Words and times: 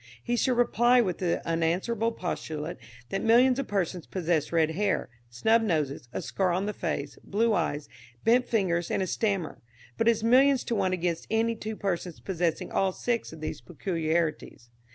He 0.23 0.35
should 0.35 0.57
reply 0.57 0.99
with 0.99 1.19
the 1.19 1.45
unanswerable 1.47 2.11
postulate 2.11 2.77
that 3.09 3.21
millions 3.21 3.59
of 3.59 3.67
persons 3.67 4.07
possess 4.07 4.51
red 4.51 4.71
hair, 4.71 5.09
snub 5.29 5.61
noses, 5.61 6.09
a 6.11 6.23
scar 6.23 6.51
on 6.53 6.65
the 6.65 6.73
face, 6.73 7.19
blue 7.23 7.53
eyes, 7.53 7.87
bent 8.23 8.47
fingers 8.47 8.89
and 8.89 9.03
a 9.03 9.05
stammer; 9.05 9.61
but 9.99 10.07
it 10.07 10.11
is 10.11 10.23
millions 10.23 10.63
to 10.63 10.75
one 10.75 10.91
against 10.91 11.27
any 11.29 11.55
two 11.55 11.75
persons 11.75 12.19
possessing 12.19 12.71
all 12.71 12.91
six 12.91 13.31
of 13.31 13.41
those 13.41 13.61
peculiarities. 13.61 14.71